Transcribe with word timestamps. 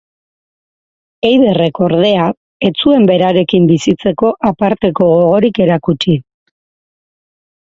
Eiderrek, 1.29 1.81
ordea, 1.87 2.23
ez 2.69 2.73
zuen 2.85 3.05
berarekin 3.11 3.67
bizitzeko 3.73 4.33
aparteko 4.53 5.11
gogorik 5.13 5.63
erakutsi. 5.67 6.17